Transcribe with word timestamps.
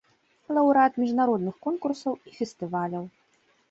Лаўрэат 0.57 0.97
міжнародных 1.03 1.55
конкурсаў 1.69 2.13
і 2.27 2.39
фестываляў. 2.43 3.03